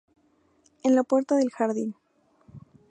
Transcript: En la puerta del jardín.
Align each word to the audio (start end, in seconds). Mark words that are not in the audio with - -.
En 0.81 0.95
la 0.95 1.03
puerta 1.03 1.35
del 1.35 1.51
jardín. 1.51 1.93